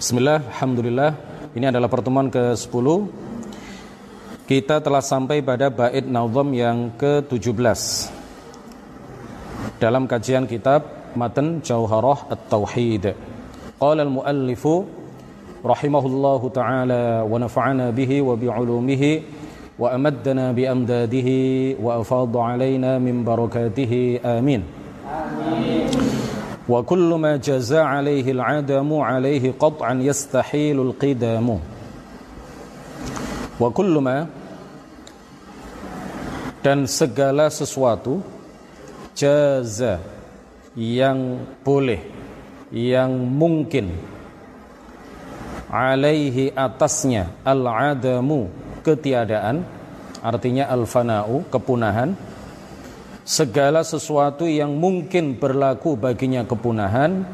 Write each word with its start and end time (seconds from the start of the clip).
Bismillah, 0.00 0.40
Alhamdulillah. 0.56 1.12
Ini 1.52 1.68
adalah 1.68 1.92
pertemuan 1.92 2.32
ke-10 2.32 2.86
Kita 4.48 4.80
telah 4.80 5.04
sampai 5.04 5.44
pada 5.44 5.68
bait 5.68 6.08
nazam 6.08 6.56
yang 6.56 6.96
ke-17 6.96 8.08
Dalam 9.76 10.08
kajian 10.08 10.48
kitab 10.48 11.12
Matan 11.12 11.60
Jauharah 11.60 12.32
At-Tauhid. 12.32 13.12
Qala 13.76 14.00
al-muallifu 14.08 14.88
Rahimahullahu 15.60 16.48
ta'ala 16.48 17.28
Wa 17.28 17.36
nafa'ana 17.36 17.92
bihi 17.92 18.24
wa 18.24 18.40
bi'ulumihi 18.40 19.12
Wa 19.76 20.00
amaddana 20.00 20.56
bi 20.56 20.64
amdadihi 20.64 21.76
Wa 21.76 22.00
afadu 22.00 22.40
alaina 22.40 22.96
min 22.96 23.20
barakatihi 23.20 24.24
Amin 24.24 24.79
وكل 26.69 27.09
ما 27.21 27.37
جزى 27.37 27.77
عليه 27.77 28.31
العدم 28.31 28.89
عليه 28.93 29.53
قطعا 29.59 29.93
يستحيل 30.01 30.77
القدام 30.81 31.47
وكل 33.59 33.93
ما 34.01 34.17
dan 36.65 36.89
segala 36.89 37.53
sesuatu 37.53 38.25
jaza 39.13 40.01
yang 40.73 41.45
boleh 41.61 42.01
yang 42.73 43.13
mungkin 43.13 43.93
alaihi 45.69 46.49
atasnya 46.57 47.29
al-adamu 47.45 48.49
ketiadaan 48.81 49.61
artinya 50.25 50.65
al-fana'u 50.65 51.45
kepunahan 51.53 52.17
segala 53.24 53.84
sesuatu 53.86 54.48
yang 54.48 54.74
mungkin 54.76 55.36
berlaku 55.36 55.96
baginya 55.96 56.44
kepunahan 56.44 57.24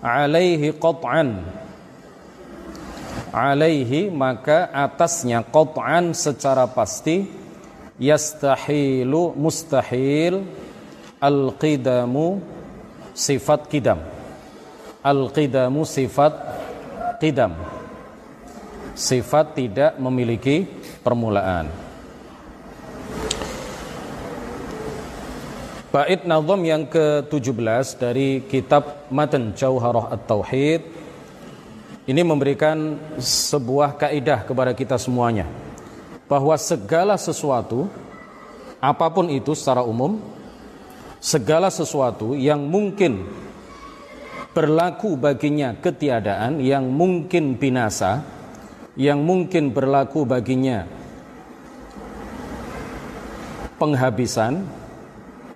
alaihi 0.00 0.74
qat'an. 0.76 1.40
Alaihi 3.30 4.10
maka 4.10 4.66
atasnya 4.74 5.46
qat'an 5.46 6.10
secara 6.16 6.66
pasti 6.66 7.30
yastahilu 8.00 9.38
mustahil 9.38 10.42
al-qidamu 11.22 12.42
sifat 13.14 13.70
kidam 13.70 14.02
al-qidamu 15.00 15.82
sifat 15.88 16.32
qidam. 17.20 17.56
Sifat 19.00 19.56
tidak 19.56 19.96
memiliki 19.96 20.68
permulaan 21.00 21.79
Bait 25.90 26.22
nazam 26.22 26.62
yang 26.62 26.86
ke-17 26.86 27.98
dari 27.98 28.46
kitab 28.46 29.10
Matan 29.10 29.58
Jauharah 29.58 30.14
At-Tauhid. 30.14 30.86
Ini 32.06 32.22
memberikan 32.22 32.94
sebuah 33.18 33.98
kaidah 33.98 34.46
kepada 34.46 34.70
kita 34.70 34.94
semuanya 35.02 35.50
bahwa 36.30 36.54
segala 36.54 37.18
sesuatu 37.18 37.90
apa 38.78 39.10
pun 39.10 39.34
itu 39.34 39.50
secara 39.58 39.82
umum 39.82 40.22
segala 41.18 41.66
sesuatu 41.74 42.38
yang 42.38 42.62
mungkin 42.70 43.26
berlaku 44.54 45.18
baginya 45.18 45.74
ketiadaan 45.74 46.62
yang 46.62 46.86
mungkin 46.86 47.58
binasa 47.58 48.22
yang 48.94 49.26
mungkin 49.26 49.74
berlaku 49.74 50.22
baginya 50.22 50.86
penghabisan 53.82 54.79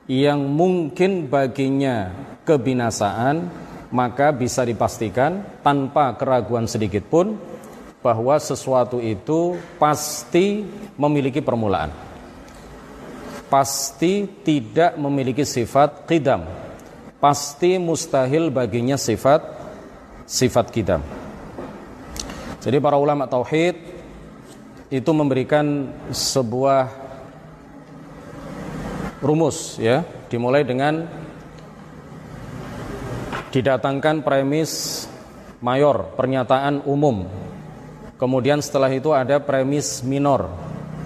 yang 0.04 0.44
mungkin 0.44 1.32
baginya 1.32 2.12
kebinasaan 2.44 3.48
maka 3.94 4.34
bisa 4.34 4.66
dipastikan 4.66 5.62
tanpa 5.62 6.18
keraguan 6.18 6.66
sedikit 6.66 7.06
pun 7.06 7.38
bahwa 8.04 8.36
sesuatu 8.36 9.00
itu 9.00 9.56
pasti 9.80 10.66
memiliki 10.98 11.40
permulaan. 11.40 11.88
Pasti 13.48 14.26
tidak 14.42 14.98
memiliki 14.98 15.46
sifat 15.46 16.04
qidam. 16.10 16.44
Pasti 17.22 17.80
mustahil 17.80 18.52
baginya 18.52 18.98
sifat 18.98 19.40
sifat 20.28 20.68
qidam. 20.74 21.00
Jadi 22.60 22.76
para 22.82 22.98
ulama 23.00 23.24
tauhid 23.30 23.78
itu 24.90 25.10
memberikan 25.14 25.88
sebuah 26.12 27.03
rumus 29.24 29.80
ya. 29.80 30.04
Dimulai 30.28 30.68
dengan 30.68 31.08
didatangkan 33.48 34.20
premis 34.20 35.04
mayor 35.64 36.12
pernyataan 36.12 36.84
umum. 36.84 37.24
Kemudian 38.20 38.60
setelah 38.60 38.92
itu 38.92 39.16
ada 39.16 39.40
premis 39.40 40.04
minor 40.04 40.52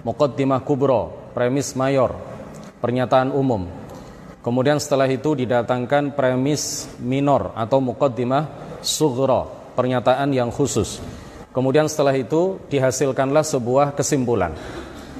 muqaddimah 0.03 0.61
kubro 0.67 1.31
premis 1.31 1.79
mayor 1.79 2.19
pernyataan 2.83 3.31
umum. 3.31 3.71
Kemudian 4.43 4.83
setelah 4.83 5.07
itu 5.07 5.39
didatangkan 5.39 6.19
premis 6.19 6.91
minor 6.99 7.55
atau 7.55 7.79
muqaddimah 7.79 8.51
sughra 8.83 9.47
pernyataan 9.79 10.35
yang 10.35 10.51
khusus. 10.51 10.99
Kemudian 11.55 11.87
setelah 11.87 12.15
itu 12.15 12.59
dihasilkanlah 12.71 13.45
sebuah 13.47 13.95
kesimpulan 13.95 14.55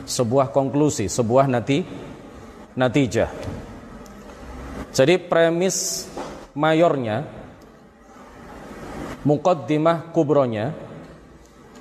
sebuah 0.09 0.57
konklusi 0.57 1.05
sebuah 1.07 1.45
nanti 1.53 1.85
natijah. 2.79 3.27
Jadi 4.95 5.19
premis 5.19 6.07
mayornya 6.55 7.27
muqaddimah 9.27 10.15
kubronya 10.15 10.71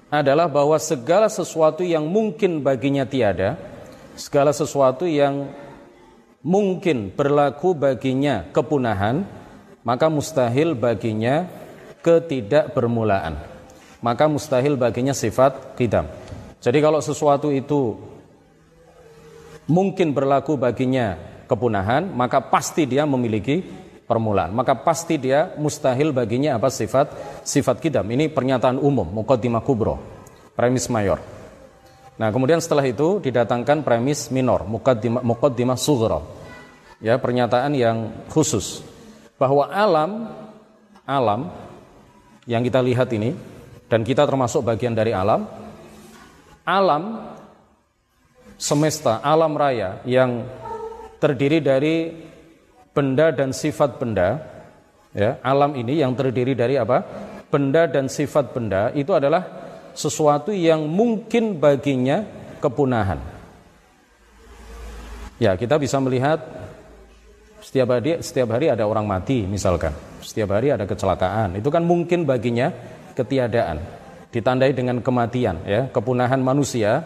adalah 0.09 0.49
bahwa 0.49 0.75
segala 0.81 1.29
sesuatu 1.29 1.85
yang 1.85 2.09
mungkin 2.09 2.65
baginya 2.65 3.05
tiada, 3.05 3.59
segala 4.17 4.49
sesuatu 4.49 5.05
yang 5.05 5.53
mungkin 6.41 7.13
berlaku 7.13 7.77
baginya 7.77 8.49
kepunahan, 8.49 9.27
maka 9.85 10.09
mustahil 10.09 10.73
baginya 10.73 11.45
ketidakbermulaan. 12.01 13.37
Maka 13.99 14.29
mustahil 14.29 14.79
baginya 14.79 15.11
sifat 15.11 15.75
kidam. 15.75 16.07
Jadi 16.61 16.79
kalau 16.79 17.01
sesuatu 17.03 17.51
itu 17.51 17.97
mungkin 19.67 20.15
berlaku 20.15 20.55
baginya 20.55 21.19
kepunahan, 21.45 22.11
maka 22.11 22.43
pasti 22.43 22.87
dia 22.87 23.07
memiliki 23.07 23.63
permulaan. 24.07 24.55
Maka 24.55 24.73
pasti 24.79 25.19
dia 25.19 25.53
mustahil 25.59 26.15
baginya 26.15 26.55
apa 26.55 26.71
sifat 26.71 27.11
sifat 27.43 27.83
kidam. 27.83 28.07
Ini 28.07 28.31
pernyataan 28.31 28.79
umum, 28.79 29.05
muqaddimah 29.05 29.61
kubro, 29.61 29.99
premis 30.55 30.87
mayor. 30.87 31.19
Nah, 32.17 32.33
kemudian 32.33 32.57
setelah 32.57 32.81
itu 32.87 33.21
didatangkan 33.21 33.85
premis 33.85 34.33
minor, 34.33 34.65
muqaddimah 34.65 35.21
muqaddimah 35.21 35.77
sughra. 35.77 36.19
Ya, 36.97 37.21
pernyataan 37.21 37.77
yang 37.77 38.09
khusus 38.33 38.81
bahwa 39.37 39.69
alam 39.69 40.33
alam 41.05 41.53
yang 42.49 42.65
kita 42.65 42.81
lihat 42.81 43.13
ini 43.13 43.37
dan 43.85 44.01
kita 44.01 44.25
termasuk 44.25 44.65
bagian 44.65 44.97
dari 44.97 45.13
alam 45.13 45.45
alam 46.65 47.31
semesta, 48.57 49.21
alam 49.21 49.53
raya 49.53 50.01
yang 50.03 50.43
terdiri 51.21 51.61
dari 51.61 52.09
benda 52.91 53.29
dan 53.29 53.53
sifat 53.53 54.01
benda, 54.01 54.41
ya, 55.13 55.37
alam 55.45 55.77
ini 55.77 56.01
yang 56.01 56.17
terdiri 56.17 56.57
dari 56.57 56.75
apa? 56.75 57.05
Benda 57.47 57.87
dan 57.87 58.11
sifat 58.11 58.51
benda 58.51 58.91
itu 58.91 59.13
adalah 59.15 59.45
sesuatu 59.95 60.51
yang 60.51 60.83
mungkin 60.83 61.61
baginya 61.61 62.25
kepunahan. 62.59 63.21
Ya, 65.37 65.53
kita 65.53 65.77
bisa 65.77 66.01
melihat 66.01 66.41
setiap 67.61 67.93
hari 67.93 68.21
setiap 68.25 68.57
hari 68.57 68.73
ada 68.73 68.83
orang 68.89 69.05
mati 69.05 69.45
misalkan. 69.45 69.93
Setiap 70.21 70.57
hari 70.57 70.73
ada 70.73 70.89
kecelakaan. 70.89 71.61
Itu 71.61 71.69
kan 71.69 71.85
mungkin 71.85 72.25
baginya 72.25 72.73
ketiadaan. 73.13 73.77
Ditandai 74.33 74.73
dengan 74.75 74.99
kematian 74.99 75.63
ya, 75.63 75.87
kepunahan 75.93 76.41
manusia 76.41 77.05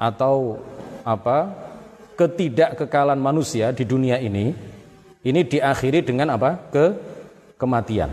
atau 0.00 0.56
apa 1.04 1.52
ketidakkekalan 2.16 3.20
manusia 3.20 3.68
di 3.76 3.84
dunia 3.84 4.16
ini 4.16 4.56
ini 5.20 5.40
diakhiri 5.44 6.00
dengan 6.00 6.32
apa? 6.32 6.56
Ke 6.72 6.96
kematian. 7.60 8.08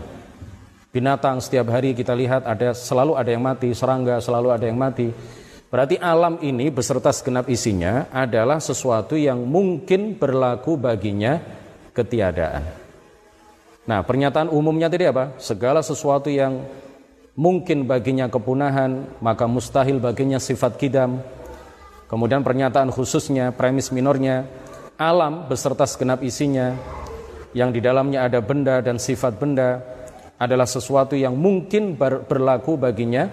Binatang 0.92 1.40
setiap 1.40 1.72
hari 1.72 1.96
kita 1.96 2.12
lihat 2.12 2.44
ada 2.44 2.76
selalu 2.76 3.16
ada 3.16 3.32
yang 3.32 3.40
mati 3.40 3.72
serangga 3.72 4.20
selalu 4.20 4.52
ada 4.52 4.68
yang 4.68 4.76
mati. 4.76 5.08
Berarti 5.68 6.00
alam 6.00 6.40
ini 6.40 6.68
beserta 6.72 7.12
segenap 7.12 7.48
isinya 7.48 8.08
adalah 8.12 8.60
sesuatu 8.60 9.16
yang 9.16 9.40
mungkin 9.44 10.16
berlaku 10.16 10.80
baginya 10.80 11.40
ketiadaan. 11.92 12.64
Nah 13.88 14.00
pernyataan 14.04 14.52
umumnya 14.52 14.92
tadi 14.92 15.08
apa? 15.08 15.36
Segala 15.40 15.80
sesuatu 15.80 16.28
yang 16.28 16.60
mungkin 17.36 17.88
baginya 17.88 18.28
kepunahan 18.28 19.16
maka 19.24 19.48
mustahil 19.48 19.96
baginya 19.96 20.36
sifat 20.36 20.76
kidam 20.76 21.24
Kemudian 22.08 22.40
pernyataan 22.40 22.88
khususnya, 22.88 23.52
premis 23.52 23.92
minornya, 23.92 24.48
alam 24.96 25.44
beserta 25.46 25.84
segenap 25.84 26.24
isinya, 26.24 26.72
yang 27.52 27.68
di 27.68 27.84
dalamnya 27.84 28.24
ada 28.24 28.40
benda 28.40 28.80
dan 28.80 28.96
sifat 28.96 29.36
benda, 29.36 29.84
adalah 30.40 30.64
sesuatu 30.64 31.12
yang 31.12 31.36
mungkin 31.36 32.00
berlaku 32.00 32.80
baginya 32.80 33.28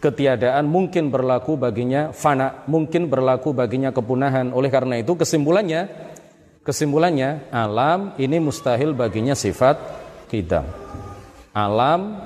ketiadaan 0.00 0.64
mungkin 0.64 1.12
berlaku 1.12 1.60
baginya 1.60 2.10
fana, 2.16 2.64
mungkin 2.64 3.06
berlaku 3.12 3.52
baginya 3.52 3.92
kepunahan. 3.92 4.50
Oleh 4.56 4.72
karena 4.72 4.96
itu 4.98 5.14
kesimpulannya 5.14 5.92
kesimpulannya 6.64 7.52
alam 7.52 8.16
ini 8.16 8.40
mustahil 8.40 8.96
baginya 8.96 9.36
sifat 9.36 9.76
kidam. 10.32 10.64
Alam 11.52 12.16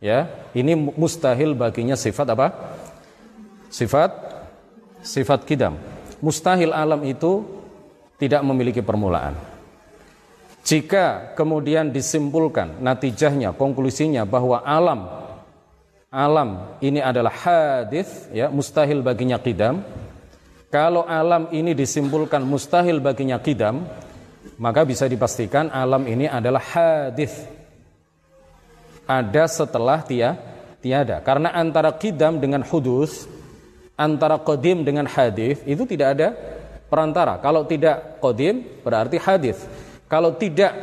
ya, 0.00 0.48
ini 0.56 0.72
mustahil 0.74 1.52
baginya 1.52 1.94
sifat 1.94 2.32
apa? 2.32 2.48
Sifat 3.68 4.31
sifat 5.02 5.44
kidam. 5.44 5.76
Mustahil 6.22 6.70
alam 6.70 7.02
itu 7.02 7.42
tidak 8.16 8.40
memiliki 8.46 8.80
permulaan. 8.80 9.34
Jika 10.62 11.34
kemudian 11.34 11.90
disimpulkan 11.90 12.78
natijahnya, 12.78 13.50
konklusinya 13.58 14.22
bahwa 14.22 14.62
alam 14.62 15.22
alam 16.12 16.76
ini 16.84 17.00
adalah 17.00 17.32
hadis 17.32 18.28
ya 18.36 18.52
mustahil 18.52 19.00
baginya 19.00 19.40
kidam 19.40 19.80
kalau 20.68 21.08
alam 21.08 21.48
ini 21.56 21.72
disimpulkan 21.72 22.44
mustahil 22.44 23.00
baginya 23.00 23.40
kidam 23.40 23.88
maka 24.60 24.84
bisa 24.84 25.08
dipastikan 25.08 25.72
alam 25.72 26.04
ini 26.04 26.28
adalah 26.28 26.60
hadis 26.60 27.32
ada 29.08 29.48
setelah 29.48 30.04
tia 30.04 30.36
tiada 30.84 31.24
karena 31.24 31.48
antara 31.56 31.88
kidam 31.96 32.36
dengan 32.36 32.60
hudus 32.60 33.24
antara 34.02 34.42
kodim 34.42 34.82
dengan 34.82 35.06
hadis 35.06 35.62
itu 35.62 35.86
tidak 35.86 36.18
ada 36.18 36.28
perantara 36.90 37.38
kalau 37.38 37.62
tidak 37.62 38.18
kodim 38.18 38.82
berarti 38.82 39.22
hadis 39.22 39.62
kalau 40.10 40.34
tidak 40.34 40.74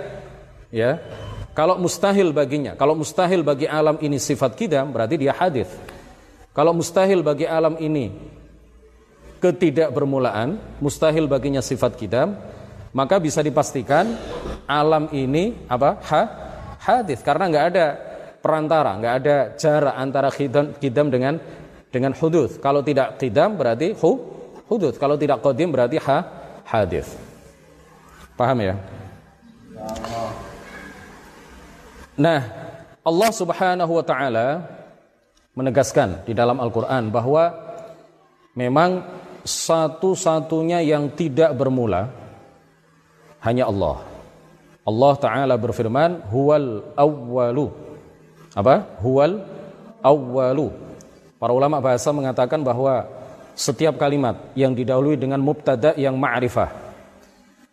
ya 0.71 0.95
kalau 1.59 1.75
mustahil 1.75 2.31
baginya, 2.31 2.71
kalau 2.79 2.95
mustahil 2.95 3.43
bagi 3.43 3.67
alam 3.67 3.99
ini 3.99 4.15
sifat 4.15 4.55
kidam, 4.55 4.95
berarti 4.95 5.19
dia 5.19 5.35
hadis. 5.35 5.67
Kalau 6.55 6.71
mustahil 6.71 7.19
bagi 7.19 7.43
alam 7.43 7.75
ini 7.83 8.15
ketidakbermulaan, 9.43 10.79
mustahil 10.79 11.27
baginya 11.27 11.59
sifat 11.59 11.99
kidam, 11.99 12.39
maka 12.95 13.19
bisa 13.19 13.43
dipastikan 13.43 14.07
alam 14.63 15.11
ini 15.11 15.67
apa? 15.67 15.99
Ha, 15.99 16.21
hadis 16.79 17.19
karena 17.27 17.51
nggak 17.51 17.65
ada 17.75 17.85
perantara, 18.39 18.95
nggak 18.95 19.15
ada 19.19 19.35
jarak 19.59 19.95
antara 19.99 20.29
kidam, 20.31 20.71
kidam 20.79 21.11
dengan 21.11 21.43
dengan 21.89 22.13
hudud. 22.13 22.61
Kalau 22.61 22.85
tidak 22.85 23.17
kidam 23.17 23.57
berarti 23.57 23.93
hu, 23.97 24.11
hudud. 24.69 24.93
Kalau 24.97 25.17
tidak 25.17 25.41
kodim 25.41 25.73
berarti 25.73 25.97
ha, 26.05 26.17
hadis. 26.65 27.17
Paham 28.37 28.61
ya? 28.61 28.75
Nah, 32.19 32.39
Allah 33.03 33.31
Subhanahu 33.33 33.91
wa 33.99 34.05
taala 34.05 34.47
menegaskan 35.57 36.23
di 36.23 36.31
dalam 36.37 36.61
Al-Qur'an 36.61 37.09
bahwa 37.09 37.51
memang 38.53 39.03
satu-satunya 39.43 40.83
yang 40.85 41.09
tidak 41.15 41.55
bermula 41.57 42.11
hanya 43.41 43.71
Allah. 43.71 44.03
Allah 44.83 45.13
taala 45.15 45.55
berfirman, 45.55 46.27
"Huwal 46.27 46.95
awwalu." 46.95 47.71
Apa? 48.55 48.99
Huwal 48.99 49.45
awwalu. 50.03 50.88
Para 51.39 51.55
ulama 51.55 51.79
bahasa 51.79 52.11
mengatakan 52.11 52.59
bahwa 52.59 53.07
setiap 53.55 53.95
kalimat 53.95 54.35
yang 54.53 54.75
didahului 54.75 55.15
dengan 55.15 55.39
mubtada 55.39 55.95
yang 55.95 56.15
ma'rifah 56.15 56.91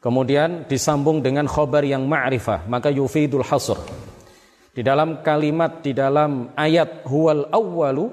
kemudian 0.02 0.66
disambung 0.66 1.22
dengan 1.22 1.46
khobar 1.46 1.82
yang 1.86 2.06
ma'rifah 2.06 2.66
maka 2.66 2.90
yufidul 2.90 3.46
hasr 3.46 3.78
di 4.74 4.82
dalam 4.82 5.22
kalimat 5.22 5.82
di 5.82 5.94
dalam 5.94 6.50
ayat 6.58 7.06
huwal 7.06 7.46
awwalu 7.54 8.10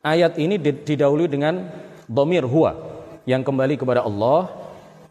ayat 0.00 0.38
ini 0.38 0.56
didahului 0.58 1.26
dengan 1.26 1.66
domir 2.08 2.46
huwa 2.46 2.74
yang 3.28 3.44
kembali 3.44 3.76
kepada 3.76 4.02
Allah 4.02 4.48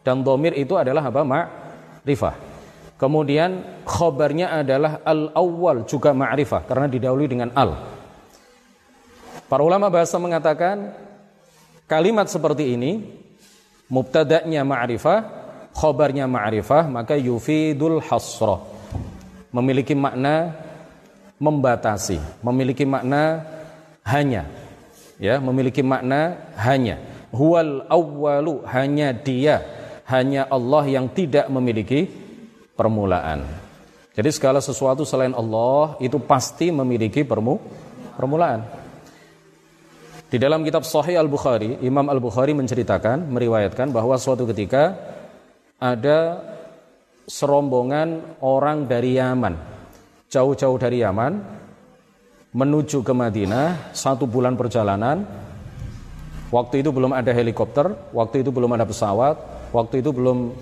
dan 0.02 0.26
domir 0.26 0.56
itu 0.58 0.74
adalah 0.76 1.06
apa 1.06 1.22
ma'rifah. 1.22 2.36
Kemudian 3.00 3.84
khobarnya 3.88 4.60
adalah 4.60 5.00
al 5.08 5.32
awwal 5.32 5.88
juga 5.88 6.12
ma'rifah 6.12 6.68
karena 6.68 6.88
didahului 6.92 7.28
dengan 7.30 7.50
al. 7.56 7.99
Para 9.50 9.66
ulama 9.66 9.90
bahasa 9.90 10.22
mengatakan 10.22 10.94
kalimat 11.90 12.30
seperti 12.30 12.78
ini 12.78 13.02
mubtada'nya 13.90 14.62
ma'rifah, 14.62 15.20
khobarnya 15.74 16.30
ma'rifah 16.30 16.86
maka 16.86 17.18
yufidul 17.18 17.98
hasrah. 17.98 18.62
Memiliki 19.50 19.98
makna 19.98 20.54
membatasi, 21.42 22.22
memiliki 22.46 22.86
makna 22.86 23.42
hanya. 24.06 24.46
Ya, 25.18 25.42
memiliki 25.42 25.82
makna 25.82 26.38
hanya. 26.54 27.02
Huwal 27.34 27.90
awwalu, 27.90 28.62
hanya 28.70 29.10
dia, 29.18 29.66
hanya 30.06 30.46
Allah 30.46 30.86
yang 30.86 31.10
tidak 31.10 31.50
memiliki 31.50 32.06
permulaan. 32.78 33.50
Jadi 34.14 34.30
segala 34.30 34.62
sesuatu 34.62 35.02
selain 35.10 35.34
Allah 35.34 35.98
itu 35.98 36.22
pasti 36.22 36.70
memiliki 36.70 37.26
permu 37.26 37.58
permulaan. 38.14 38.79
Di 40.30 40.38
dalam 40.38 40.62
kitab 40.62 40.86
Sahih 40.86 41.18
Al-Bukhari, 41.18 41.82
Imam 41.82 42.06
Al-Bukhari 42.06 42.54
menceritakan, 42.54 43.34
meriwayatkan 43.34 43.90
bahwa 43.90 44.14
suatu 44.14 44.46
ketika 44.46 44.94
ada 45.82 46.38
serombongan 47.26 48.38
orang 48.38 48.86
dari 48.86 49.18
Yaman. 49.18 49.58
Jauh-jauh 50.30 50.78
dari 50.78 51.02
Yaman 51.02 51.34
menuju 52.54 53.02
ke 53.02 53.10
Madinah 53.10 53.90
satu 53.98 54.30
bulan 54.30 54.54
perjalanan. 54.54 55.26
Waktu 56.54 56.86
itu 56.86 56.94
belum 56.94 57.10
ada 57.14 57.34
helikopter 57.34 58.14
waktu 58.14 58.46
itu 58.46 58.50
belum 58.54 58.74
ada 58.74 58.86
pesawat 58.86 59.38
waktu 59.70 60.02
itu 60.02 60.10
belum 60.14 60.54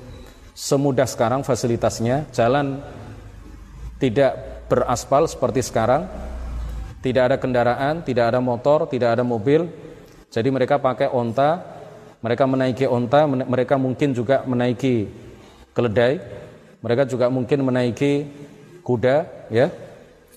semudah 0.56 1.08
sekarang 1.08 1.44
fasilitasnya. 1.44 2.28
Jalan 2.32 2.80
tidak 4.00 4.64
beraspal 4.72 5.28
seperti 5.28 5.60
sekarang 5.64 6.08
tidak 7.02 7.24
ada 7.34 7.38
kendaraan 7.38 8.02
tidak 8.02 8.34
ada 8.34 8.40
motor 8.42 8.90
tidak 8.90 9.18
ada 9.18 9.24
mobil. 9.24 9.70
Jadi 10.28 10.50
mereka 10.52 10.78
pakai 10.82 11.08
onta 11.08 11.64
mereka 12.20 12.44
menaiki 12.50 12.86
onta 12.90 13.24
mereka 13.26 13.80
mungkin 13.80 14.12
juga 14.12 14.44
menaiki 14.44 15.08
keledai 15.72 16.20
mereka 16.82 17.04
juga 17.10 17.30
mungkin 17.30 17.66
menaiki 17.66 18.28
kuda 18.86 19.50
ya. 19.50 19.68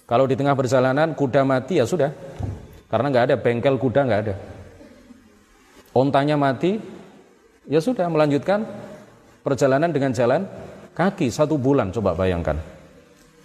Kalau 0.08 0.26
di 0.26 0.34
tengah 0.34 0.58
perjalanan 0.58 1.14
kuda 1.14 1.46
mati 1.46 1.78
ya 1.78 1.86
sudah. 1.86 2.10
Karena 2.90 3.06
nggak 3.06 3.24
ada 3.30 3.36
bengkel 3.38 3.78
kuda 3.78 4.00
nggak 4.02 4.20
ada. 4.26 4.35
Ontanya 5.94 6.35
mati 6.35 6.78
ya 7.70 7.78
sudah 7.78 8.11
melanjutkan 8.11 8.66
perjalanan 9.46 9.90
dengan 9.94 10.11
jalan 10.11 10.42
kaki 10.94 11.30
satu 11.30 11.54
bulan 11.54 11.94
coba 11.94 12.18
bayangkan 12.18 12.58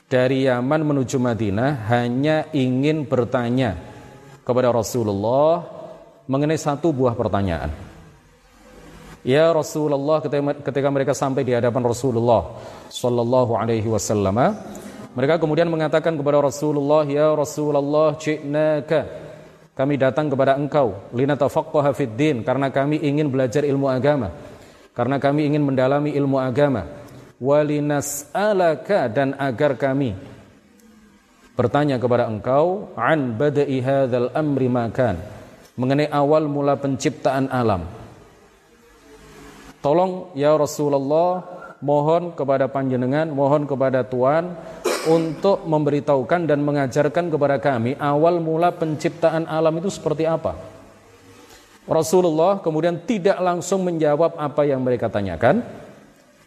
dari 0.05 0.45
Yaman 0.45 0.85
menuju 0.85 1.17
Madinah 1.17 1.89
hanya 1.89 2.45
ingin 2.53 3.05
bertanya 3.05 3.77
kepada 4.45 4.69
Rasulullah 4.69 5.65
mengenai 6.29 6.57
satu 6.57 6.93
buah 6.93 7.17
pertanyaan 7.17 7.73
Ya 9.25 9.49
Rasulullah 9.49 10.21
ketika 10.61 10.89
mereka 10.93 11.17
sampai 11.17 11.41
di 11.41 11.49
hadapan 11.57 11.81
Rasulullah 11.81 12.61
sallallahu 12.93 13.57
alaihi 13.57 13.89
wasallam 13.89 14.37
mereka 15.15 15.39
kemudian 15.39 15.71
mengatakan 15.71 16.19
kepada 16.19 16.43
Rasulullah, 16.43 17.07
"Ya 17.07 17.31
Rasulullah, 17.31 18.19
ji'naka." 18.19 19.07
Kami 19.71 19.95
datang 19.95 20.27
kepada 20.27 20.59
engkau 20.59 20.95
linatafaqqaha 21.15 21.95
fid 21.95 22.15
din 22.19 22.43
karena 22.43 22.67
kami 22.67 22.99
ingin 22.99 23.31
belajar 23.31 23.63
ilmu 23.63 23.87
agama. 23.87 24.31
Karena 24.95 25.19
kami 25.19 25.47
ingin 25.51 25.63
mendalami 25.63 26.15
ilmu 26.15 26.39
agama. 26.39 26.87
Walinas'alaka 27.35 29.11
dan 29.11 29.35
agar 29.35 29.75
kami 29.75 30.15
bertanya 31.55 31.99
kepada 31.99 32.27
engkau 32.27 32.91
an 32.95 33.35
bada'i 33.35 33.79
hadzal 33.83 34.31
amri 34.31 34.71
makan 34.71 35.19
mengenai 35.75 36.07
awal 36.11 36.47
mula 36.47 36.79
penciptaan 36.79 37.51
alam. 37.51 37.83
Tolong 39.83 40.31
ya 40.33 40.55
Rasulullah 40.55 41.43
mohon 41.83 42.33
kepada 42.33 42.71
panjenengan, 42.71 43.29
mohon 43.29 43.67
kepada 43.67 44.01
Tuhan 44.07 44.55
untuk 45.05 45.67
memberitahukan 45.67 46.49
dan 46.49 46.63
mengajarkan 46.65 47.29
kepada 47.29 47.61
kami 47.61 47.93
awal 48.01 48.41
mula 48.41 48.73
penciptaan 48.73 49.45
alam 49.45 49.77
itu 49.77 49.91
seperti 49.91 50.25
apa. 50.25 50.57
Rasulullah 51.85 52.57
kemudian 52.65 53.05
tidak 53.05 53.37
langsung 53.37 53.85
menjawab 53.85 54.33
apa 54.41 54.65
yang 54.65 54.81
mereka 54.81 55.05
tanyakan, 55.05 55.61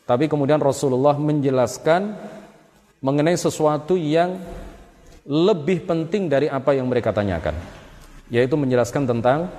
tapi 0.09 0.25
kemudian 0.25 0.57
Rasulullah 0.57 1.13
menjelaskan 1.21 2.17
mengenai 3.05 3.37
sesuatu 3.37 3.93
yang 3.93 4.41
lebih 5.29 5.85
penting 5.85 6.33
dari 6.33 6.49
apa 6.49 6.73
yang 6.73 6.89
mereka 6.89 7.13
tanyakan, 7.13 7.53
yaitu 8.33 8.57
menjelaskan 8.57 9.05
tentang 9.05 9.53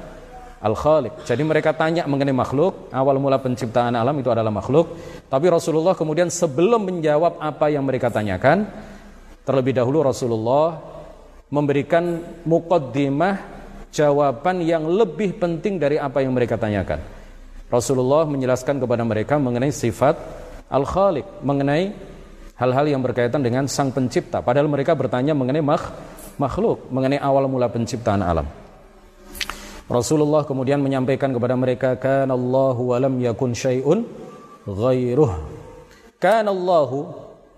Al-Khaliq. 0.59 1.23
Jadi 1.23 1.45
mereka 1.45 1.71
tanya 1.77 2.09
mengenai 2.09 2.33
makhluk, 2.33 2.89
awal 2.89 3.21
mula 3.21 3.37
penciptaan 3.37 3.93
alam 3.93 4.17
itu 4.17 4.33
adalah 4.33 4.49
makhluk, 4.49 4.97
tapi 5.29 5.47
Rasulullah 5.53 5.93
kemudian 5.93 6.33
sebelum 6.33 6.89
menjawab 6.89 7.37
apa 7.37 7.69
yang 7.69 7.85
mereka 7.85 8.09
tanyakan, 8.09 8.65
terlebih 9.45 9.77
dahulu 9.77 10.01
Rasulullah 10.01 10.81
memberikan 11.53 12.25
mukaddimah 12.43 13.37
jawaban 13.93 14.65
yang 14.65 14.89
lebih 14.89 15.37
penting 15.37 15.77
dari 15.77 16.01
apa 16.01 16.25
yang 16.25 16.33
mereka 16.33 16.57
tanyakan. 16.57 16.99
Rasulullah 17.69 18.25
menjelaskan 18.25 18.81
kepada 18.81 19.05
mereka 19.05 19.37
mengenai 19.37 19.69
sifat 19.69 20.17
Al-Khaliq, 20.69 21.25
mengenai 21.41 21.91
hal-hal 22.59 22.85
yang 22.85 23.01
berkaitan 23.01 23.41
dengan 23.41 23.65
Sang 23.65 23.89
Pencipta. 23.89 24.45
Padahal 24.45 24.69
mereka 24.69 24.93
bertanya 24.93 25.33
mengenai 25.33 25.63
makh 25.65 25.89
makhluk, 26.39 26.87
mengenai 26.93 27.19
awal 27.19 27.49
mula 27.51 27.67
penciptaan 27.67 28.23
alam. 28.23 28.47
Rasulullah 29.89 30.45
kemudian 30.45 30.77
menyampaikan 30.79 31.33
kepada 31.33 31.57
mereka, 31.57 31.97
"Kana 31.97 32.37
Allahu 32.37 32.93
wa 32.93 32.97
yakun 33.01 33.57
syai'un 33.57 34.05
ghairuh." 34.63 35.33
Kana 36.21 36.53
Allahu 36.53 37.09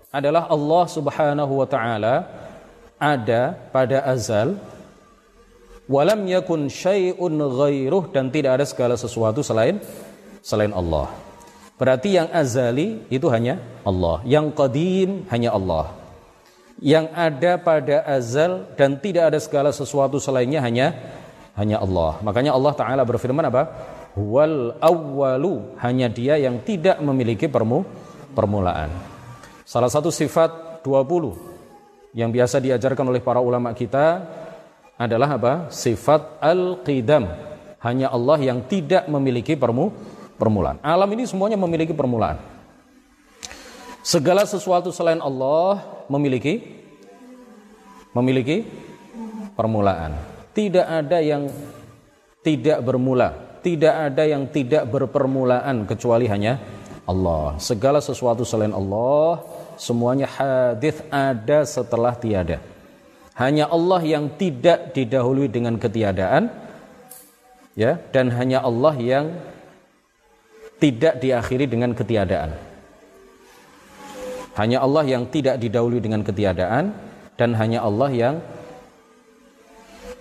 adalah 0.08 0.48
Allah 0.48 0.84
Subhanahu 0.88 1.52
wa 1.60 1.66
taala 1.68 2.14
ada 2.96 3.52
pada 3.74 4.06
azal 4.06 4.56
walam 5.90 6.24
yakun 6.24 6.70
syai'un 6.72 7.36
ghairuh 7.36 8.08
dan 8.14 8.32
tidak 8.32 8.60
ada 8.60 8.64
segala 8.64 8.94
sesuatu 8.96 9.44
selain 9.44 9.76
selain 10.40 10.72
Allah. 10.72 11.10
Berarti 11.80 12.14
yang 12.14 12.28
azali 12.30 13.02
itu 13.08 13.26
hanya 13.32 13.58
Allah, 13.82 14.22
yang 14.22 14.52
qadim 14.54 15.26
hanya 15.32 15.54
Allah. 15.56 15.98
Yang 16.82 17.06
ada 17.14 17.52
pada 17.62 17.96
azal 18.06 18.66
dan 18.74 18.98
tidak 18.98 19.30
ada 19.30 19.38
segala 19.38 19.70
sesuatu 19.70 20.18
selainnya 20.18 20.58
hanya 20.58 20.98
hanya 21.54 21.78
Allah. 21.78 22.18
Makanya 22.24 22.52
Allah 22.54 22.72
taala 22.74 23.02
berfirman 23.06 23.46
apa? 23.46 23.70
Wal 24.18 24.76
awwalu, 24.82 25.78
hanya 25.80 26.10
Dia 26.12 26.36
yang 26.36 26.60
tidak 26.60 27.00
memiliki 27.00 27.48
permu 27.48 27.86
permulaan. 28.36 28.92
Salah 29.64 29.88
satu 29.88 30.12
sifat 30.12 30.84
20 30.84 32.12
yang 32.12 32.28
biasa 32.28 32.60
diajarkan 32.60 33.08
oleh 33.08 33.24
para 33.24 33.40
ulama 33.40 33.72
kita 33.72 34.20
adalah 35.00 35.40
apa? 35.40 35.52
Sifat 35.72 36.38
al-qidam. 36.44 37.24
Hanya 37.82 38.14
Allah 38.14 38.38
yang 38.38 38.62
tidak 38.68 39.08
memiliki 39.10 39.58
permu 39.58 39.90
permulaan. 40.36 40.78
Alam 40.80 41.08
ini 41.16 41.24
semuanya 41.28 41.56
memiliki 41.60 41.92
permulaan. 41.96 42.38
Segala 44.02 44.42
sesuatu 44.42 44.90
selain 44.90 45.22
Allah 45.22 45.78
memiliki 46.10 46.82
memiliki 48.12 48.66
permulaan. 49.54 50.18
Tidak 50.52 50.84
ada 50.84 51.22
yang 51.22 51.48
tidak 52.42 52.82
bermula, 52.82 53.60
tidak 53.64 53.94
ada 54.10 54.26
yang 54.26 54.44
tidak 54.50 54.84
berpermulaan 54.90 55.86
kecuali 55.86 56.26
hanya 56.28 56.60
Allah. 57.06 57.56
Segala 57.62 58.02
sesuatu 58.02 58.42
selain 58.42 58.74
Allah 58.74 59.40
semuanya 59.78 60.28
hadis 60.28 60.98
ada 61.08 61.64
setelah 61.64 62.12
tiada. 62.18 62.58
Hanya 63.32 63.70
Allah 63.70 64.02
yang 64.04 64.28
tidak 64.36 64.92
didahului 64.92 65.48
dengan 65.48 65.80
ketiadaan 65.80 66.52
ya 67.72 67.96
dan 68.12 68.28
hanya 68.28 68.60
Allah 68.60 68.92
yang 69.00 69.32
tidak 70.82 71.22
diakhiri 71.22 71.70
dengan 71.70 71.94
ketiadaan. 71.94 72.58
Hanya 74.58 74.82
Allah 74.82 75.06
yang 75.06 75.30
tidak 75.30 75.62
didahului 75.62 76.02
dengan 76.02 76.26
ketiadaan 76.26 76.90
dan 77.38 77.54
hanya 77.54 77.86
Allah 77.86 78.10
yang 78.10 78.34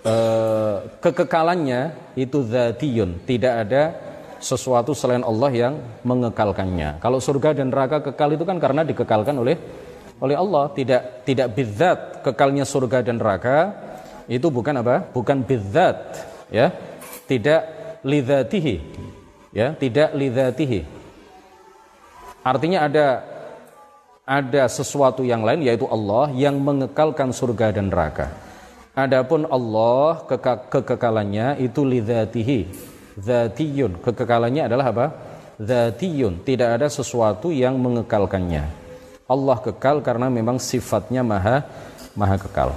uh, 0.05 0.85
kekekalannya 1.01 2.13
itu 2.13 2.45
zatiyun, 2.45 3.25
tidak 3.25 3.53
ada 3.65 3.83
sesuatu 4.37 4.93
selain 4.93 5.25
Allah 5.25 5.49
yang 5.49 5.73
mengekalkannya. 6.05 7.01
Kalau 7.01 7.17
surga 7.17 7.57
dan 7.57 7.73
neraka 7.73 7.99
kekal 8.13 8.37
itu 8.37 8.45
kan 8.45 8.61
karena 8.61 8.85
dikekalkan 8.85 9.35
oleh 9.41 9.57
oleh 10.21 10.37
Allah. 10.37 10.69
Tidak 10.77 11.25
tidak 11.25 11.47
bidzat 11.57 11.99
kekalnya 12.21 12.63
surga 12.63 13.01
dan 13.01 13.17
neraka 13.17 13.73
itu 14.29 14.47
bukan 14.47 14.79
apa? 14.79 15.09
Bukan 15.09 15.43
bidzat 15.43 15.97
ya. 16.53 16.71
Tidak 17.27 17.61
lidzatihi 18.07 18.75
ya 19.51 19.75
tidak 19.75 20.15
lidzatihi 20.15 20.81
artinya 22.43 22.87
ada 22.87 23.07
ada 24.31 24.63
sesuatu 24.71 25.27
yang 25.27 25.43
lain 25.43 25.65
yaitu 25.65 25.83
Allah 25.91 26.31
yang 26.31 26.55
mengekalkan 26.61 27.35
surga 27.35 27.75
dan 27.75 27.91
neraka. 27.91 28.31
Adapun 28.95 29.47
Allah 29.47 30.23
keka, 30.27 30.71
kekekalannya 30.71 31.59
itu 31.63 31.83
lidzatihi 31.83 32.59
zatiyun 33.19 33.99
kekekalannya 33.99 34.67
adalah 34.71 34.87
apa? 34.91 35.05
Zatiyun 35.59 36.43
tidak 36.47 36.79
ada 36.79 36.87
sesuatu 36.87 37.51
yang 37.51 37.75
mengekalkannya. 37.75 38.67
Allah 39.27 39.57
kekal 39.63 40.03
karena 40.03 40.27
memang 40.27 40.59
sifatnya 40.59 41.23
maha 41.23 41.63
maha 42.15 42.35
kekal. 42.35 42.75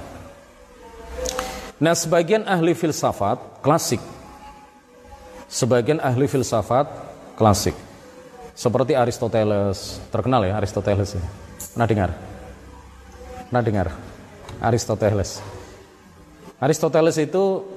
Nah, 1.75 1.91
sebagian 1.91 2.47
ahli 2.47 2.71
filsafat 2.71 3.59
klasik 3.59 3.99
sebagian 5.49 6.01
ahli 6.01 6.25
filsafat 6.25 6.87
klasik 7.35 7.75
seperti 8.55 8.95
Aristoteles, 8.95 9.99
terkenal 10.07 10.47
ya 10.47 10.55
Aristoteles 10.55 11.19
ya. 11.19 11.23
Pernah 11.75 11.87
dengar? 11.91 12.09
Pernah 13.51 13.63
dengar? 13.67 13.87
Aristoteles. 14.63 15.43
Aristoteles 16.55 17.19
itu 17.19 17.67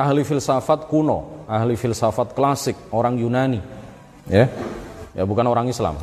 ahli 0.00 0.24
filsafat 0.24 0.88
kuno, 0.88 1.44
ahli 1.44 1.76
filsafat 1.76 2.32
klasik, 2.32 2.74
orang 2.88 3.20
Yunani. 3.20 3.60
Ya. 4.32 4.48
Ya 5.12 5.28
bukan 5.28 5.44
orang 5.44 5.68
Islam. 5.68 6.00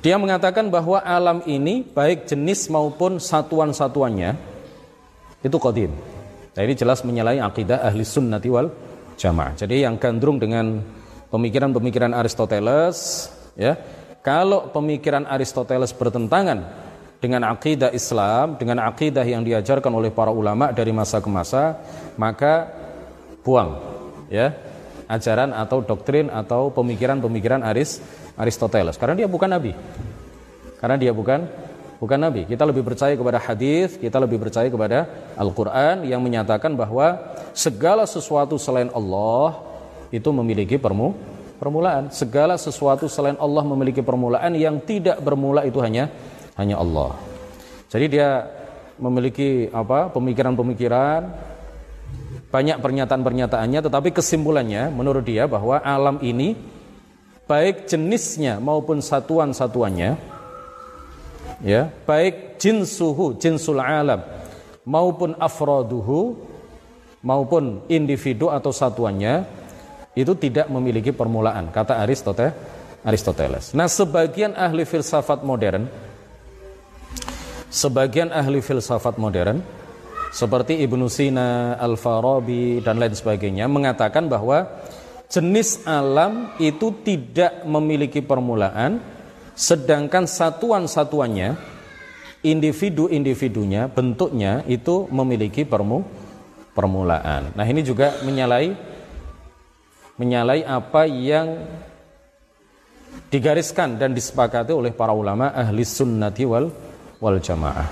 Dia 0.00 0.16
mengatakan 0.16 0.72
bahwa 0.72 1.02
alam 1.04 1.44
ini 1.44 1.84
baik 1.84 2.24
jenis 2.24 2.70
maupun 2.72 3.20
satuan-satuannya 3.20 4.38
itu 5.44 5.56
qadim. 5.60 5.92
Nah 6.58 6.66
ini 6.66 6.74
jelas 6.74 7.06
menyalahi 7.06 7.38
akidah 7.38 7.86
ahli 7.86 8.02
sunnati 8.02 8.50
wal 8.50 8.66
jamaah. 9.14 9.54
Jadi 9.54 9.86
yang 9.86 9.94
gandrung 9.94 10.42
dengan 10.42 10.82
pemikiran-pemikiran 11.30 12.10
Aristoteles, 12.18 13.30
ya, 13.54 13.78
kalau 14.26 14.66
pemikiran 14.74 15.22
Aristoteles 15.30 15.94
bertentangan 15.94 16.66
dengan 17.22 17.46
akidah 17.46 17.94
Islam, 17.94 18.58
dengan 18.58 18.82
akidah 18.82 19.22
yang 19.22 19.46
diajarkan 19.46 19.94
oleh 19.94 20.10
para 20.10 20.34
ulama 20.34 20.74
dari 20.74 20.90
masa 20.90 21.22
ke 21.22 21.30
masa, 21.30 21.78
maka 22.18 22.74
buang, 23.46 23.78
ya, 24.26 24.50
ajaran 25.06 25.54
atau 25.54 25.78
doktrin 25.78 26.26
atau 26.26 26.74
pemikiran-pemikiran 26.74 27.62
Aris 27.70 28.02
Aristoteles 28.34 28.98
karena 28.98 29.14
dia 29.14 29.30
bukan 29.30 29.46
nabi. 29.46 29.78
Karena 30.82 30.98
dia 30.98 31.14
bukan 31.14 31.46
bukan 31.98 32.18
nabi. 32.18 32.46
Kita 32.46 32.64
lebih 32.64 32.82
percaya 32.86 33.14
kepada 33.14 33.38
hadis, 33.42 33.98
kita 33.98 34.16
lebih 34.22 34.38
percaya 34.40 34.66
kepada 34.70 35.06
Al-Qur'an 35.34 36.06
yang 36.06 36.22
menyatakan 36.22 36.74
bahwa 36.74 37.18
segala 37.52 38.06
sesuatu 38.06 38.56
selain 38.56 38.90
Allah 38.94 39.58
itu 40.14 40.30
memiliki 40.32 40.78
permu 40.80 41.14
permulaan. 41.58 42.08
Segala 42.14 42.56
sesuatu 42.56 43.10
selain 43.10 43.36
Allah 43.36 43.62
memiliki 43.66 44.00
permulaan 44.00 44.54
yang 44.54 44.78
tidak 44.80 45.20
bermula 45.20 45.66
itu 45.66 45.82
hanya 45.82 46.08
hanya 46.56 46.78
Allah. 46.80 47.18
Jadi 47.90 48.06
dia 48.18 48.46
memiliki 48.98 49.70
apa? 49.70 50.10
pemikiran-pemikiran 50.10 51.20
banyak 52.48 52.80
pernyataan-pernyataannya 52.80 53.80
tetapi 53.84 54.08
kesimpulannya 54.16 54.88
menurut 54.88 55.20
dia 55.20 55.44
bahwa 55.44 55.84
alam 55.84 56.16
ini 56.24 56.56
baik 57.44 57.84
jenisnya 57.88 58.56
maupun 58.56 59.04
satuan-satuannya 59.04 60.37
ya 61.62 61.90
baik 62.06 62.60
jinsuhu 62.60 63.38
jinsul 63.38 63.82
alam 63.82 64.22
maupun 64.86 65.34
afroduhu 65.38 66.38
maupun 67.20 67.82
individu 67.90 68.48
atau 68.48 68.70
satuannya 68.70 69.44
itu 70.14 70.32
tidak 70.34 70.66
memiliki 70.70 71.10
permulaan 71.14 71.70
kata 71.70 72.02
Aristoteles 72.02 72.78
Aristoteles. 73.06 73.72
Nah, 73.78 73.86
sebagian 73.86 74.58
ahli 74.58 74.82
filsafat 74.82 75.46
modern 75.46 75.86
sebagian 77.70 78.32
ahli 78.34 78.58
filsafat 78.64 79.20
modern 79.20 79.60
seperti 80.34 80.82
Ibnu 80.84 81.08
Sina, 81.08 81.76
Al-Farabi 81.80 82.84
dan 82.84 83.00
lain 83.00 83.14
sebagainya 83.16 83.64
mengatakan 83.70 84.28
bahwa 84.28 84.66
jenis 85.28 85.84
alam 85.88 86.52
itu 86.60 86.92
tidak 87.04 87.64
memiliki 87.64 88.20
permulaan 88.20 89.00
sedangkan 89.58 90.30
satuan-satuannya 90.30 91.58
individu-individunya 92.46 93.90
bentuknya 93.90 94.62
itu 94.70 95.10
memiliki 95.10 95.66
permu 95.66 96.06
permulaan. 96.78 97.50
Nah, 97.58 97.66
ini 97.66 97.82
juga 97.82 98.22
menyalai 98.22 98.70
menyalai 100.14 100.62
apa 100.62 101.10
yang 101.10 101.58
digariskan 103.34 103.98
dan 103.98 104.14
disepakati 104.14 104.70
oleh 104.70 104.94
para 104.94 105.10
ulama 105.10 105.50
ahli 105.50 105.82
sunnati 105.82 106.46
wal 106.46 106.70
wal 107.18 107.38
jamaah. 107.42 107.90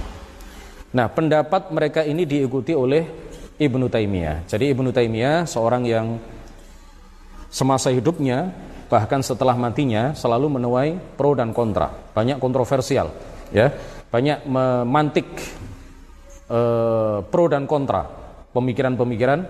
Nah, 0.94 1.10
pendapat 1.10 1.74
mereka 1.74 2.06
ini 2.06 2.22
diikuti 2.22 2.70
oleh 2.78 3.02
Ibnu 3.58 3.90
Taimiyah. 3.90 4.46
Jadi 4.46 4.70
Ibnu 4.70 4.94
Taimiyah 4.94 5.50
seorang 5.50 5.82
yang 5.82 6.22
semasa 7.50 7.90
hidupnya 7.90 8.54
bahkan 8.86 9.20
setelah 9.22 9.58
matinya 9.58 10.14
selalu 10.14 10.58
menuai 10.58 10.98
pro 11.18 11.34
dan 11.34 11.50
kontra, 11.50 11.90
banyak 12.14 12.38
kontroversial, 12.38 13.10
ya, 13.50 13.70
banyak 14.10 14.46
memantik 14.46 15.26
eh, 16.50 17.18
pro 17.26 17.44
dan 17.50 17.66
kontra 17.66 18.06
pemikiran-pemikiran 18.54 19.40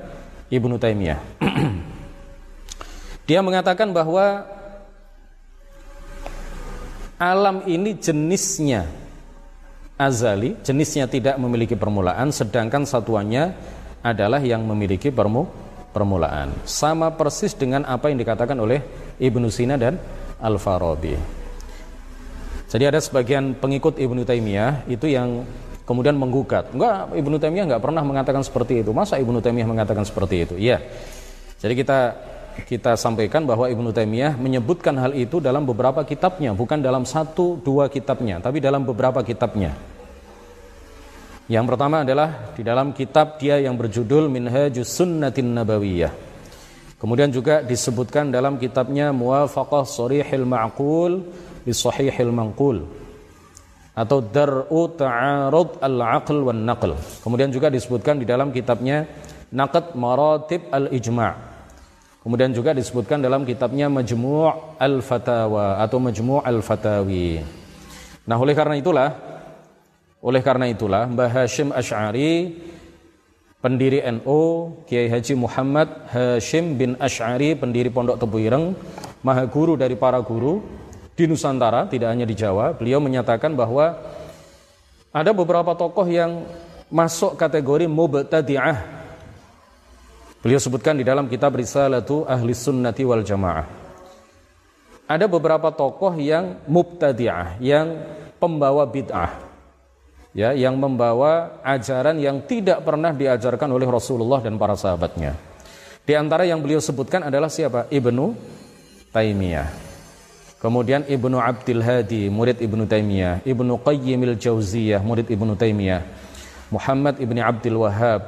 Ibnu 0.51 0.75
Taimiyah. 0.81 1.21
Dia 3.29 3.43
mengatakan 3.43 3.91
bahwa 3.91 4.47
alam 7.19 7.65
ini 7.67 7.97
jenisnya 7.97 8.87
azali, 9.97 10.55
jenisnya 10.63 11.09
tidak 11.09 11.41
memiliki 11.41 11.75
permulaan, 11.75 12.31
sedangkan 12.31 12.85
satuannya 12.85 13.57
adalah 14.05 14.39
yang 14.39 14.63
memiliki 14.63 15.11
permu 15.11 15.66
permulaan. 15.97 16.53
Sama 16.69 17.09
persis 17.17 17.57
dengan 17.57 17.89
apa 17.89 18.13
yang 18.13 18.21
dikatakan 18.21 18.61
oleh 18.61 18.85
Ibnu 19.17 19.49
Sina 19.49 19.81
dan 19.81 19.97
Al-Farabi. 20.37 21.17
Jadi 22.69 22.85
ada 22.85 23.01
sebagian 23.01 23.57
pengikut 23.57 23.97
Ibnu 23.97 24.29
Taimiyah 24.29 24.85
itu 24.93 25.09
yang 25.09 25.49
kemudian 25.89 26.13
menggugat. 26.21 26.69
Enggak, 26.77 27.17
Ibnu 27.17 27.41
Taimiyah 27.41 27.65
enggak 27.73 27.81
pernah 27.81 28.05
mengatakan 28.05 28.45
seperti 28.45 28.85
itu. 28.85 28.93
Masa 28.93 29.17
Ibnu 29.17 29.41
Taimiyah 29.41 29.65
mengatakan 29.65 30.05
seperti 30.05 30.45
itu? 30.45 30.55
Iya. 30.61 30.85
Jadi 31.57 31.73
kita 31.73 31.99
kita 32.69 32.93
sampaikan 33.01 33.49
bahwa 33.49 33.69
Ibnu 33.73 33.97
Taimiyah 33.97 34.37
menyebutkan 34.37 34.93
hal 35.01 35.17
itu 35.17 35.41
dalam 35.41 35.65
beberapa 35.65 36.05
kitabnya, 36.05 36.53
bukan 36.53 36.85
dalam 36.85 37.09
satu 37.09 37.57
dua 37.65 37.89
kitabnya, 37.89 38.45
tapi 38.45 38.61
dalam 38.61 38.85
beberapa 38.85 39.25
kitabnya. 39.25 39.96
Yang 41.47 41.65
pertama 41.71 42.03
adalah 42.03 42.51
di 42.59 42.67
dalam 42.67 42.91
kitab 42.91 43.39
dia 43.39 43.63
yang 43.63 43.79
berjudul 43.79 44.27
Minhajus 44.27 44.91
Sunnatin 44.91 45.55
Nabawiyah. 45.55 46.11
Kemudian 46.99 47.31
juga 47.31 47.63
disebutkan 47.63 48.35
dalam 48.35 48.59
kitabnya 48.59 49.15
Muwafaqah 49.15 49.87
Sharihil 49.87 50.43
Ma'qul 50.43 51.23
bi 51.63 51.71
Sahihil 51.71 52.35
Manqul 52.35 52.83
atau 53.95 54.19
Dar'u 54.21 54.91
Ta'arud 54.91 55.79
Al-Aql 55.79 56.37
wan 56.43 56.67
Naql. 56.67 56.99
Kemudian 57.23 57.55
juga 57.55 57.71
disebutkan 57.71 58.19
di 58.19 58.27
dalam 58.27 58.51
kitabnya 58.51 59.07
Naqd 59.55 59.95
Maratib 59.95 60.67
Al-Ijma' 60.75 61.57
Kemudian 62.27 62.51
juga 62.51 62.75
disebutkan 62.75 63.23
dalam 63.23 63.47
kitabnya 63.47 63.87
Majmu' 63.87 64.83
Al-Fatawa 64.83 65.79
atau 65.79 66.03
Majmu' 66.03 66.43
Al-Fatawi. 66.43 67.39
Nah, 68.27 68.35
oleh 68.35 68.51
karena 68.51 68.75
itulah 68.75 69.36
oleh 70.23 70.41
karena 70.45 70.69
itulah 70.69 71.05
Mbah 71.09 71.45
Hashim 71.45 71.73
Ash'ari 71.73 72.57
pendiri 73.61 74.05
NU, 74.21 74.73
Kiai 74.87 75.09
Haji 75.11 75.35
Muhammad 75.37 75.89
Hashim 76.13 76.77
bin 76.77 76.95
Ash'ari 77.01 77.57
pendiri 77.57 77.89
Pondok 77.93 78.21
Tebu 78.21 78.39
Ireng, 78.41 78.77
maha 79.21 79.45
guru 79.49 79.75
dari 79.75 79.99
para 79.99 80.21
guru 80.23 80.63
di 81.17 81.25
Nusantara, 81.25 81.89
tidak 81.89 82.13
hanya 82.13 82.29
di 82.29 82.37
Jawa, 82.37 82.77
beliau 82.77 83.01
menyatakan 83.01 83.57
bahwa 83.57 83.97
ada 85.11 85.33
beberapa 85.33 85.73
tokoh 85.73 86.05
yang 86.05 86.45
masuk 86.93 87.41
kategori 87.41 87.89
mubtadi'ah 87.89 88.97
Beliau 90.47 90.63
sebutkan 90.63 90.95
di 90.95 91.03
dalam 91.03 91.27
kitab 91.27 91.59
Risalatu 91.59 92.23
Ahli 92.23 92.55
Sunnati 92.55 93.03
wal 93.03 93.27
Jamaah. 93.27 93.67
Ada 95.11 95.27
beberapa 95.27 95.75
tokoh 95.75 96.15
yang 96.23 96.63
mubtadi'ah, 96.71 97.59
yang 97.59 97.99
pembawa 98.39 98.87
bid'ah. 98.87 99.46
Ya, 100.37 100.53
yang 100.53 100.77
membawa 100.77 101.65
ajaran 101.65 102.21
yang 102.21 102.45
tidak 102.45 102.85
pernah 102.85 103.09
diajarkan 103.09 103.73
oleh 103.73 103.89
Rasulullah 103.89 104.45
dan 104.45 104.61
para 104.61 104.77
sahabatnya. 104.77 105.33
Di 106.05 106.13
antara 106.13 106.45
yang 106.45 106.61
beliau 106.61 106.77
sebutkan 106.77 107.25
adalah 107.25 107.49
siapa? 107.49 107.89
Ibnu 107.89 108.37
Taimiyah. 109.17 109.73
Kemudian 110.61 111.09
Ibnu 111.09 111.41
Abdul 111.41 111.81
Hadi, 111.81 112.29
murid 112.29 112.61
Ibnu 112.61 112.85
Taimiyah, 112.85 113.49
Ibnu 113.49 113.81
Qayyimil 113.81 114.37
Jauziyah, 114.37 115.01
murid 115.01 115.33
Ibnu 115.33 115.57
Taimiyah, 115.57 116.05
Muhammad 116.69 117.17
Ibni 117.17 117.41
Abdul 117.41 117.81
Wahab, 117.81 118.21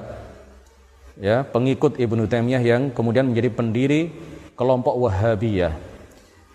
ya 1.21 1.45
pengikut 1.45 2.01
Ibnu 2.01 2.25
Taimiyah 2.25 2.65
yang 2.65 2.83
kemudian 2.89 3.29
menjadi 3.29 3.53
pendiri 3.53 4.17
kelompok 4.57 4.97
Wahabiyah. 4.97 5.77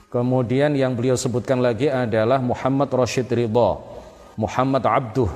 Kemudian 0.10 0.74
yang 0.74 0.98
beliau 0.98 1.14
sebutkan 1.14 1.62
lagi 1.62 1.94
adalah 1.94 2.42
Muhammad 2.42 2.90
Rashid 2.90 3.30
Ridha, 3.30 3.93
Muhammad 4.36 4.84
Abduh. 4.86 5.30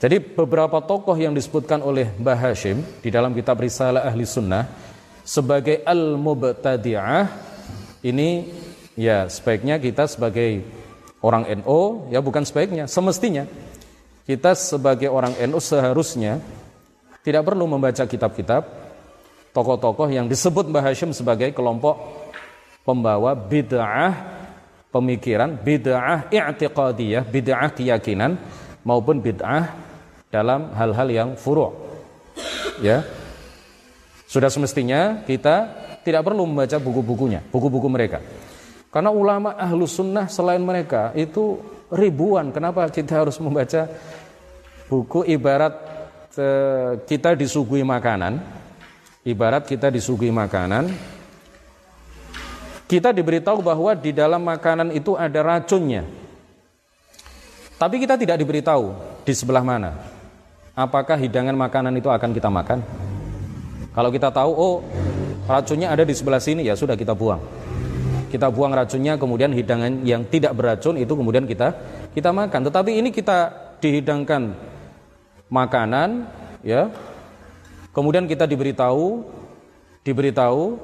Jadi 0.00 0.16
beberapa 0.16 0.80
tokoh 0.80 1.12
yang 1.12 1.36
disebutkan 1.36 1.84
oleh 1.84 2.08
Mbah 2.16 2.36
Hashim 2.36 2.80
di 3.04 3.12
dalam 3.12 3.36
kitab 3.36 3.60
Risalah 3.60 4.08
Ahli 4.08 4.24
Sunnah 4.24 4.64
sebagai 5.20 5.84
al-mubtadi'ah 5.84 7.28
ini 8.00 8.48
ya 8.96 9.28
sebaiknya 9.28 9.76
kita 9.76 10.08
sebagai 10.08 10.64
orang 11.20 11.44
NO 11.60 12.08
ya 12.08 12.24
bukan 12.24 12.48
sebaiknya 12.48 12.88
semestinya 12.88 13.44
kita 14.24 14.56
sebagai 14.56 15.12
orang 15.12 15.36
NO 15.44 15.60
seharusnya 15.60 16.40
tidak 17.20 17.44
perlu 17.44 17.68
membaca 17.68 18.08
kitab-kitab 18.08 18.64
tokoh-tokoh 19.52 20.08
yang 20.08 20.24
disebut 20.24 20.64
Mbah 20.72 20.80
Hashim 20.80 21.12
sebagai 21.12 21.52
kelompok 21.52 22.00
pembawa 22.88 23.36
bid'ah 23.36 24.39
pemikiran, 24.90 25.54
bid'ah 25.54 26.28
i'tiqadiyah, 26.28 27.22
bid'ah 27.26 27.70
keyakinan 27.70 28.36
maupun 28.82 29.22
bid'ah 29.22 29.70
dalam 30.30 30.74
hal-hal 30.74 31.08
yang 31.10 31.30
furu'. 31.38 31.70
Ya. 32.82 33.06
Sudah 34.30 34.46
semestinya 34.46 35.26
kita 35.26 35.66
tidak 36.06 36.22
perlu 36.22 36.46
membaca 36.46 36.78
buku-bukunya, 36.78 37.42
buku-buku 37.50 37.90
mereka. 37.90 38.22
Karena 38.90 39.10
ulama 39.10 39.54
ahlu 39.54 39.86
sunnah 39.86 40.26
selain 40.26 40.62
mereka 40.62 41.14
itu 41.14 41.58
ribuan. 41.90 42.50
Kenapa 42.50 42.86
kita 42.90 43.22
harus 43.22 43.38
membaca 43.42 43.86
buku 44.90 45.26
ibarat 45.26 45.74
kita 47.06 47.34
disuguhi 47.34 47.82
makanan, 47.82 48.38
ibarat 49.26 49.66
kita 49.66 49.90
disuguhi 49.90 50.30
makanan, 50.30 50.90
kita 52.90 53.14
diberitahu 53.14 53.62
bahwa 53.62 53.94
di 53.94 54.10
dalam 54.10 54.42
makanan 54.42 54.90
itu 54.90 55.14
ada 55.14 55.38
racunnya. 55.46 56.02
Tapi 57.78 58.02
kita 58.02 58.18
tidak 58.18 58.34
diberitahu 58.42 58.90
di 59.22 59.30
sebelah 59.30 59.62
mana. 59.62 59.94
Apakah 60.74 61.14
hidangan 61.14 61.54
makanan 61.54 61.94
itu 61.94 62.10
akan 62.10 62.34
kita 62.34 62.50
makan? 62.50 62.82
Kalau 63.94 64.10
kita 64.10 64.34
tahu, 64.34 64.50
oh 64.50 64.74
racunnya 65.46 65.94
ada 65.94 66.02
di 66.02 66.10
sebelah 66.10 66.42
sini, 66.42 66.66
ya 66.66 66.74
sudah 66.74 66.98
kita 66.98 67.14
buang. 67.14 67.38
Kita 68.26 68.50
buang 68.50 68.74
racunnya, 68.74 69.14
kemudian 69.14 69.54
hidangan 69.54 70.02
yang 70.02 70.26
tidak 70.26 70.50
beracun 70.58 70.98
itu 70.98 71.14
kemudian 71.14 71.46
kita 71.46 71.70
kita 72.10 72.34
makan. 72.34 72.66
Tetapi 72.66 72.90
ini 72.98 73.14
kita 73.14 73.70
dihidangkan 73.78 74.52
makanan 75.50 76.30
ya 76.62 76.92
kemudian 77.90 78.28
kita 78.30 78.46
diberitahu 78.46 79.26
diberitahu 80.06 80.78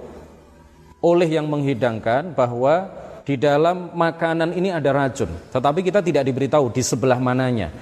oleh 1.01 1.29
yang 1.29 1.47
menghidangkan 1.47 2.33
bahwa 2.33 2.91
di 3.27 3.35
dalam 3.35 3.91
makanan 3.91 4.55
ini 4.55 4.71
ada 4.71 4.95
racun. 4.95 5.29
Tetapi 5.51 5.83
kita 5.83 5.99
tidak 5.99 6.23
diberitahu 6.23 6.71
di 6.71 6.83
sebelah 6.83 7.19
mananya. 7.19 7.75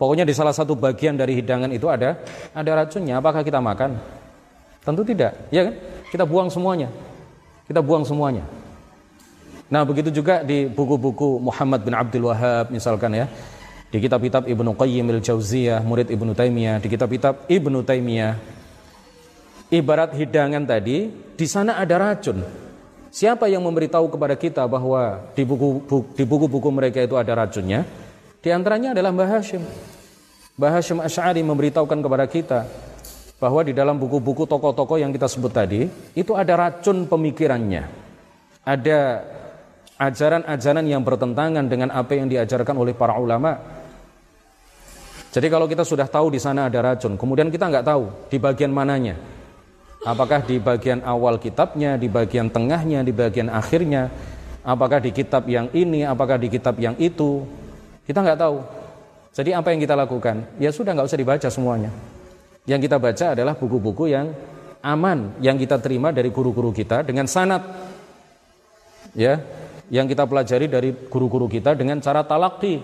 Pokoknya 0.00 0.24
di 0.24 0.32
salah 0.32 0.56
satu 0.56 0.72
bagian 0.72 1.12
dari 1.12 1.36
hidangan 1.36 1.68
itu 1.68 1.84
ada 1.92 2.16
ada 2.56 2.70
racunnya. 2.72 3.20
Apakah 3.20 3.44
kita 3.44 3.60
makan? 3.60 4.00
Tentu 4.80 5.04
tidak. 5.04 5.36
Ya 5.52 5.68
kan? 5.68 5.74
Kita 6.08 6.24
buang 6.24 6.48
semuanya. 6.48 6.88
Kita 7.68 7.84
buang 7.84 8.08
semuanya. 8.08 8.48
Nah 9.68 9.84
begitu 9.84 10.08
juga 10.08 10.40
di 10.40 10.66
buku-buku 10.66 11.38
Muhammad 11.38 11.84
bin 11.84 11.92
Abdul 11.92 12.32
Wahab 12.32 12.72
misalkan 12.72 13.12
ya. 13.12 13.28
Di 13.92 14.00
kitab-kitab 14.00 14.46
Ibnu 14.46 14.72
Qayyim 14.72 15.06
al-Jauziyah, 15.18 15.82
murid 15.82 16.08
Ibnu 16.14 16.30
Taimiyah, 16.32 16.78
di 16.78 16.88
kitab-kitab 16.88 17.44
Ibnu 17.50 17.82
Taimiyah. 17.84 18.59
Ibarat 19.70 20.18
hidangan 20.18 20.66
tadi, 20.66 21.06
di 21.38 21.46
sana 21.46 21.78
ada 21.78 21.94
racun. 21.94 22.42
Siapa 23.10 23.46
yang 23.46 23.62
memberitahu 23.62 24.10
kepada 24.10 24.34
kita 24.34 24.66
bahwa 24.66 25.30
di 25.34 25.42
buku 25.46 25.82
di 26.14 26.22
buku-buku 26.26 26.70
mereka 26.74 27.02
itu 27.02 27.14
ada 27.14 27.34
racunnya? 27.38 27.86
Di 28.42 28.50
antaranya 28.50 28.94
adalah 28.94 29.14
Mbah 29.14 29.30
Hashim. 29.38 29.62
Mbah 30.58 30.70
Hashim 30.74 30.98
Asy'ari 30.98 31.42
memberitahukan 31.46 31.98
kepada 32.02 32.26
kita 32.26 32.60
bahwa 33.38 33.60
di 33.62 33.70
dalam 33.74 33.98
buku-buku 33.98 34.46
tokoh-tokoh 34.46 34.98
yang 34.98 35.14
kita 35.14 35.26
sebut 35.30 35.54
tadi 35.54 35.86
itu 36.14 36.34
ada 36.34 36.54
racun 36.54 37.06
pemikirannya. 37.06 37.86
Ada 38.66 38.98
ajaran-ajaran 39.98 40.86
yang 40.86 41.02
bertentangan 41.02 41.66
dengan 41.66 41.94
apa 41.94 42.14
yang 42.18 42.26
diajarkan 42.26 42.74
oleh 42.74 42.94
para 42.94 43.18
ulama 43.18 43.80
jadi 45.30 45.46
kalau 45.46 45.70
kita 45.70 45.86
sudah 45.86 46.10
tahu 46.10 46.34
di 46.34 46.42
sana 46.42 46.66
ada 46.66 46.82
racun, 46.82 47.14
kemudian 47.14 47.54
kita 47.54 47.70
nggak 47.70 47.86
tahu 47.86 48.10
di 48.26 48.36
bagian 48.42 48.74
mananya. 48.74 49.14
Apakah 50.00 50.40
di 50.44 50.56
bagian 50.56 51.04
awal 51.04 51.36
kitabnya, 51.36 52.00
di 52.00 52.08
bagian 52.08 52.48
tengahnya, 52.48 53.04
di 53.04 53.12
bagian 53.12 53.52
akhirnya, 53.52 54.08
apakah 54.64 54.96
di 55.00 55.12
kitab 55.12 55.44
yang 55.44 55.68
ini, 55.76 56.08
apakah 56.08 56.40
di 56.40 56.48
kitab 56.48 56.80
yang 56.80 56.96
itu, 56.96 57.44
kita 58.08 58.24
nggak 58.24 58.40
tahu. 58.40 58.64
Jadi 59.36 59.52
apa 59.52 59.68
yang 59.70 59.80
kita 59.84 59.94
lakukan? 59.94 60.42
Ya 60.56 60.72
sudah 60.72 60.96
nggak 60.96 61.06
usah 61.06 61.20
dibaca 61.20 61.48
semuanya. 61.52 61.92
Yang 62.64 62.88
kita 62.88 62.96
baca 62.96 63.26
adalah 63.36 63.54
buku-buku 63.54 64.08
yang 64.08 64.32
aman, 64.80 65.36
yang 65.44 65.60
kita 65.60 65.76
terima 65.76 66.10
dari 66.10 66.32
guru-guru 66.32 66.72
kita 66.72 67.04
dengan 67.04 67.28
sanat 67.28 67.60
ya 69.14 69.42
yang 69.90 70.06
kita 70.06 70.26
pelajari 70.26 70.70
dari 70.70 70.94
guru-guru 70.94 71.50
kita 71.50 71.74
dengan 71.74 71.98
cara 71.98 72.22
talaki 72.22 72.78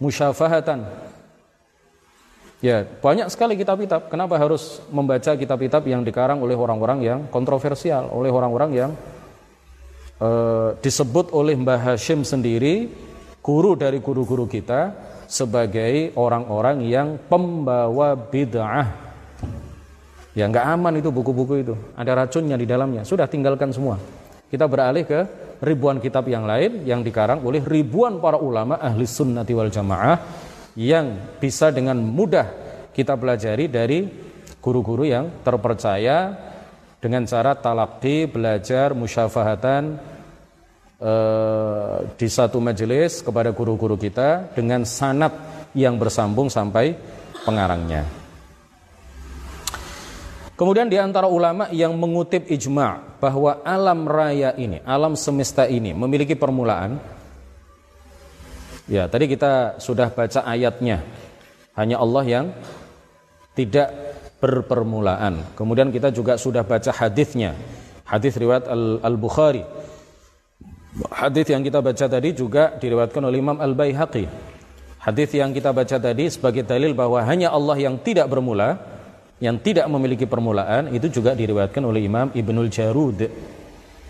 musyafahatan 0.00 0.84
Ya, 2.58 2.82
banyak 2.82 3.30
sekali 3.30 3.54
kitab-kitab. 3.54 4.10
Kenapa 4.10 4.34
harus 4.34 4.82
membaca 4.90 5.38
kitab-kitab 5.38 5.86
yang 5.86 6.02
dikarang 6.02 6.42
oleh 6.42 6.58
orang-orang 6.58 6.98
yang 7.06 7.20
kontroversial, 7.30 8.10
oleh 8.10 8.34
orang-orang 8.34 8.70
yang 8.74 8.90
uh, 10.18 10.74
disebut 10.82 11.30
oleh 11.30 11.54
Mbah 11.54 11.94
Hashim 11.94 12.26
sendiri, 12.26 12.90
guru 13.38 13.78
dari 13.78 14.02
guru-guru 14.02 14.50
kita, 14.50 14.90
sebagai 15.30 16.10
orang-orang 16.18 16.82
yang 16.82 17.14
pembawa 17.30 18.18
bid'ah. 18.18 19.06
Ya, 20.34 20.50
nggak 20.50 20.66
aman 20.66 20.98
itu 20.98 21.14
buku-buku 21.14 21.54
itu. 21.62 21.74
Ada 21.94 22.26
racunnya 22.26 22.58
di 22.58 22.66
dalamnya. 22.66 23.06
Sudah 23.06 23.30
tinggalkan 23.30 23.70
semua. 23.70 24.02
Kita 24.50 24.66
beralih 24.66 25.06
ke 25.06 25.20
ribuan 25.62 26.02
kitab 26.02 26.26
yang 26.26 26.42
lain 26.42 26.82
yang 26.82 27.06
dikarang 27.06 27.38
oleh 27.46 27.62
ribuan 27.62 28.18
para 28.18 28.38
ulama 28.38 28.82
ahli 28.82 29.06
sunnati 29.06 29.54
wal 29.54 29.70
jamaah 29.70 30.47
yang 30.78 31.34
bisa 31.42 31.74
dengan 31.74 31.98
mudah 31.98 32.46
kita 32.94 33.18
pelajari 33.18 33.66
dari 33.66 34.06
guru-guru 34.62 35.02
yang 35.10 35.42
terpercaya 35.42 36.38
dengan 37.02 37.26
cara 37.26 37.58
talakti, 37.58 38.30
belajar, 38.30 38.94
musyafahatan 38.94 39.98
eh, 41.02 41.96
di 42.14 42.28
satu 42.30 42.62
majelis 42.62 43.26
kepada 43.26 43.50
guru-guru 43.50 43.98
kita 43.98 44.54
dengan 44.54 44.86
sanat 44.86 45.34
yang 45.74 45.98
bersambung 45.98 46.46
sampai 46.46 46.94
pengarangnya. 47.42 48.06
Kemudian 50.58 50.90
di 50.90 50.98
antara 50.98 51.30
ulama 51.30 51.70
yang 51.70 51.94
mengutip 51.94 52.50
ijma' 52.50 53.22
bahwa 53.22 53.62
alam 53.62 54.06
raya 54.10 54.54
ini, 54.58 54.82
alam 54.82 55.14
semesta 55.14 55.70
ini 55.70 55.94
memiliki 55.94 56.34
permulaan, 56.34 56.98
Ya, 58.88 59.04
tadi 59.04 59.28
kita 59.28 59.76
sudah 59.76 60.08
baca 60.08 60.40
ayatnya. 60.48 61.04
Hanya 61.76 62.00
Allah 62.00 62.24
yang 62.24 62.46
tidak 63.52 63.92
berpermulaan. 64.40 65.44
Kemudian 65.52 65.92
kita 65.92 66.08
juga 66.08 66.40
sudah 66.40 66.64
baca 66.64 66.88
hadisnya. 66.88 67.52
Hadis 68.08 68.34
riwayat 68.40 68.64
Al-Bukhari. 69.04 69.62
Hadis 71.12 71.46
yang 71.52 71.60
kita 71.60 71.84
baca 71.84 72.06
tadi 72.08 72.32
juga 72.32 72.74
diriwayatkan 72.80 73.22
oleh 73.22 73.38
Imam 73.38 73.60
Al-Baihaqi. 73.60 74.24
Hadis 74.98 75.30
yang 75.36 75.52
kita 75.52 75.70
baca 75.70 75.96
tadi 76.00 76.24
sebagai 76.32 76.64
dalil 76.64 76.96
bahwa 76.96 77.20
hanya 77.22 77.52
Allah 77.52 77.76
yang 77.76 78.00
tidak 78.00 78.26
bermula, 78.26 78.80
yang 79.38 79.60
tidak 79.60 79.86
memiliki 79.86 80.24
permulaan, 80.26 80.90
itu 80.96 81.12
juga 81.12 81.36
diriwayatkan 81.36 81.84
oleh 81.84 82.08
Imam 82.08 82.32
Ibnul 82.34 82.72
Jarud. 82.72 83.20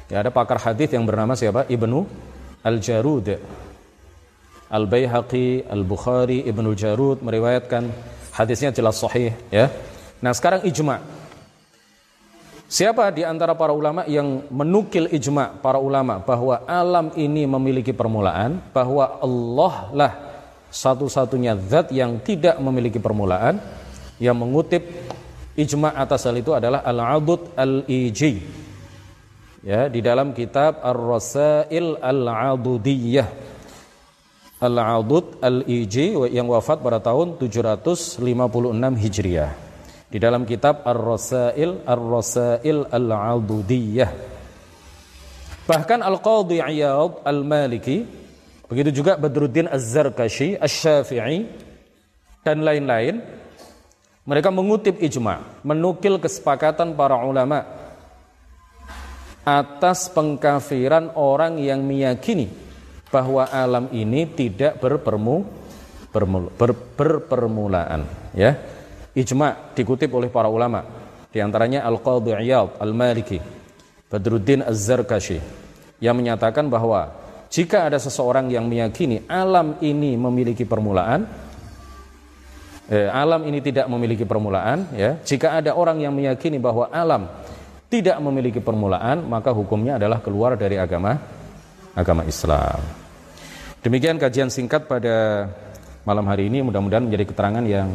Ya, 0.09 0.25
ada 0.25 0.33
pakar 0.33 0.57
hadis 0.57 0.89
yang 0.95 1.05
bernama 1.05 1.37
siapa? 1.37 1.69
Ibnu 1.69 2.09
Al-Jarud. 2.65 3.27
Al-Baihaqi, 4.69 5.65
Al-Bukhari, 5.65 6.45
Ibnul 6.45 6.77
Jarud 6.77 7.25
meriwayatkan 7.25 7.89
hadisnya 8.37 8.69
jelas 8.69 9.01
sahih 9.01 9.33
ya. 9.49 9.73
Nah, 10.21 10.37
sekarang 10.37 10.69
ijma. 10.69 11.01
Siapa 12.69 13.09
di 13.17 13.25
antara 13.25 13.57
para 13.57 13.73
ulama 13.73 14.05
yang 14.05 14.45
menukil 14.53 15.09
ijma 15.09 15.57
para 15.65 15.81
ulama 15.81 16.21
bahwa 16.21 16.69
alam 16.69 17.09
ini 17.17 17.49
memiliki 17.49 17.97
permulaan, 17.97 18.61
bahwa 18.77 19.17
Allah 19.25 19.75
lah 19.97 20.13
satu-satunya 20.69 21.57
zat 21.65 21.89
yang 21.97 22.21
tidak 22.21 22.61
memiliki 22.61 23.01
permulaan, 23.01 23.57
yang 24.21 24.37
mengutip 24.37 24.85
ijma 25.57 25.97
atas 25.97 26.29
hal 26.29 26.37
itu 26.37 26.53
adalah 26.53 26.85
Al-Adud 26.85 27.57
Al-Iji. 27.57 28.69
Ya, 29.65 29.89
di 29.89 30.05
dalam 30.05 30.37
kitab 30.37 30.85
Ar-Rasail 30.85 31.99
Al-Adudiyah 32.05 33.58
Al-Adud 34.59 35.39
Al-Iji 35.39 36.19
yang 36.35 36.51
wafat 36.51 36.83
pada 36.83 36.99
tahun 36.99 37.39
756 37.39 38.19
Hijriah. 38.99 39.55
Di 40.11 40.19
dalam 40.19 40.43
kitab 40.43 40.83
Ar-Rasail 40.83 41.87
Ar-Rasail 41.87 42.91
Al-Adudiyah. 42.91 44.11
Bahkan 45.63 46.03
Al-Qadhi 46.03 46.59
Iyad 46.59 47.23
Al-Maliki, 47.23 48.03
begitu 48.67 48.99
juga 48.99 49.15
Badruddin 49.15 49.71
Az-Zarkashi, 49.71 50.59
Asy-Syafi'i 50.59 51.47
dan 52.43 52.67
lain-lain, 52.67 53.23
mereka 54.27 54.51
mengutip 54.51 54.99
ijma, 54.99 55.45
menukil 55.63 56.19
kesepakatan 56.19 56.99
para 56.99 57.23
ulama 57.23 57.63
atas 59.47 60.11
pengkafiran 60.11 61.15
orang 61.15 61.63
yang 61.63 61.81
meyakini 61.81 62.68
bahwa 63.09 63.49
alam 63.49 63.89
ini 63.93 64.29
tidak 64.29 64.77
berpermu, 64.81 65.45
bermul, 66.13 66.53
ber, 66.57 66.73
berpermulaan 66.73 68.05
ya. 68.37 68.57
Ijma 69.17 69.75
dikutip 69.75 70.13
oleh 70.15 70.31
para 70.31 70.47
ulama 70.47 70.85
di 71.33 71.41
antaranya 71.41 71.83
Al-Qadhi 71.85 72.39
Iyad 72.39 72.79
Al-Maliki 72.79 73.41
Badruddin 74.09 74.65
Az-Zarkashi 74.65 75.41
yang 75.99 76.15
menyatakan 76.17 76.69
bahwa 76.71 77.13
jika 77.49 77.89
ada 77.89 77.97
seseorang 77.99 78.53
yang 78.53 78.69
meyakini 78.69 79.25
alam 79.27 79.77
ini 79.81 80.15
memiliki 80.15 80.69
permulaan 80.69 81.25
eh, 82.89 83.09
alam 83.09 83.45
ini 83.49 83.61
tidak 83.65 83.89
memiliki 83.89 84.25
permulaan 84.25 84.89
ya. 84.97 85.17
Jika 85.21 85.61
ada 85.61 85.77
orang 85.77 86.01
yang 86.01 86.13
meyakini 86.13 86.61
bahwa 86.61 86.89
alam 86.93 87.29
tidak 87.89 88.21
memiliki 88.21 88.61
permulaan 88.61 89.25
maka 89.25 89.53
hukumnya 89.53 89.97
adalah 89.97 90.21
keluar 90.21 90.57
dari 90.61 90.77
agama 90.77 91.38
agama 91.97 92.25
Islam. 92.25 92.81
Demikian 93.79 94.19
kajian 94.19 94.51
singkat 94.51 94.91
pada 94.91 95.47
malam 96.03 96.27
hari 96.27 96.51
ini. 96.51 96.65
Mudah-mudahan 96.67 97.07
menjadi 97.07 97.25
keterangan 97.31 97.63
yang 97.63 97.89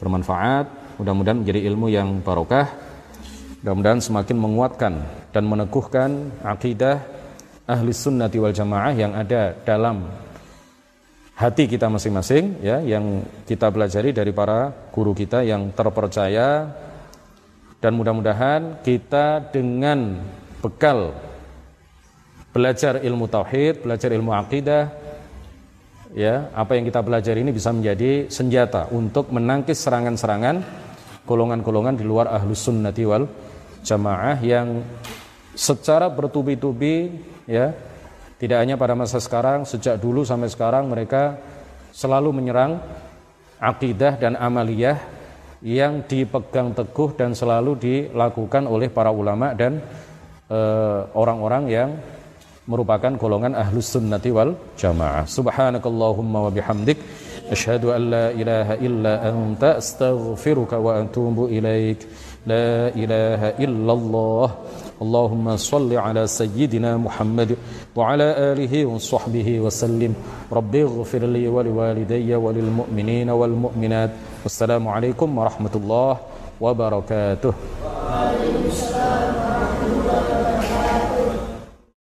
bermanfaat, 0.00 0.98
mudah-mudahan 0.98 1.44
menjadi 1.44 1.60
ilmu 1.68 1.86
yang 1.92 2.24
barokah, 2.24 2.70
mudah-mudahan 3.62 4.00
semakin 4.02 4.36
menguatkan 4.38 4.92
dan 5.30 5.44
meneguhkan 5.46 6.10
akidah 6.42 7.02
ahli 7.68 7.90
sunnati 7.94 8.38
wal 8.42 8.54
jamaah 8.54 8.92
yang 8.94 9.12
ada 9.14 9.54
dalam 9.62 10.10
hati 11.38 11.66
kita 11.66 11.90
masing-masing 11.90 12.62
ya 12.62 12.78
yang 12.82 13.26
kita 13.46 13.70
pelajari 13.70 14.14
dari 14.14 14.30
para 14.30 14.70
guru 14.94 15.14
kita 15.14 15.42
yang 15.42 15.74
terpercaya. 15.74 16.70
Dan 17.82 17.98
mudah-mudahan 17.98 18.78
kita 18.86 19.50
dengan 19.50 20.22
bekal 20.62 21.18
belajar 22.52 23.00
ilmu 23.00 23.26
tauhid, 23.26 23.82
belajar 23.82 24.12
ilmu 24.12 24.30
akidah, 24.36 24.92
ya 26.12 26.52
apa 26.52 26.76
yang 26.76 26.84
kita 26.84 27.00
pelajari 27.00 27.40
ini 27.40 27.52
bisa 27.52 27.72
menjadi 27.72 28.28
senjata 28.28 28.92
untuk 28.92 29.32
menangkis 29.32 29.80
serangan-serangan 29.80 30.60
golongan-golongan 31.24 31.96
di 31.96 32.04
luar 32.04 32.28
ahlus 32.28 32.68
sunnati 32.68 33.04
wal 33.08 33.24
jamaah 33.80 34.36
yang 34.44 34.84
secara 35.56 36.12
bertubi-tubi 36.12 37.16
ya 37.48 37.72
tidak 38.36 38.58
hanya 38.60 38.76
pada 38.76 38.92
masa 38.92 39.18
sekarang 39.22 39.64
sejak 39.64 39.96
dulu 39.96 40.26
sampai 40.26 40.52
sekarang 40.52 40.92
mereka 40.92 41.40
selalu 41.96 42.36
menyerang 42.36 42.80
akidah 43.56 44.18
dan 44.20 44.36
amaliyah 44.36 44.98
yang 45.62 46.02
dipegang 46.02 46.74
teguh 46.74 47.14
dan 47.14 47.38
selalu 47.38 47.78
dilakukan 47.78 48.66
oleh 48.66 48.90
para 48.90 49.14
ulama 49.14 49.54
dan 49.54 49.78
eh, 50.50 51.00
orang-orang 51.14 51.64
uh, 51.64 51.70
yang 51.70 51.90
merupakan 52.70 53.12
golongan 53.18 53.54
ahlus 53.58 53.90
sunnati 53.94 54.30
wal 54.30 54.54
jamaah. 54.78 55.26
Subhanakallahumma 55.26 56.46
wa 56.46 56.50
bihamdik 56.56 56.98
asyhadu 57.50 57.90
an 57.96 58.02
la 58.14 58.26
ilaha 58.42 58.74
illa 58.78 59.12
anta 59.30 59.82
astaghfiruka 59.82 60.78
wa 60.78 61.02
atubu 61.02 61.50
ilaik. 61.50 62.06
La 62.46 62.90
ilaha 62.94 63.54
illallah. 63.58 64.46
Allahumma 65.02 65.58
salli 65.58 65.98
ala 65.98 66.22
sayyidina 66.30 66.94
Muhammad 66.98 67.58
wa 67.94 68.14
ala 68.14 68.54
alihi 68.54 68.86
wa 68.86 68.98
sahbihi 68.98 69.58
wa 69.58 69.70
sallim. 69.70 70.14
Rabbi 70.50 70.86
ighfir 70.86 71.22
li 71.26 71.46
wa 71.50 71.62
liwalidayya 71.66 72.38
wa 72.38 72.54
lil 72.54 72.70
wal 73.42 73.56
mu'minat. 73.66 74.10
Wassalamu 74.46 74.94
alaikum 74.94 75.30
warahmatullahi 75.38 76.18
wabarakatuh. 76.62 77.50
Waalaikumsalam. 77.82 79.31